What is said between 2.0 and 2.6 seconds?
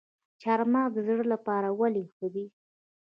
ښه دي؟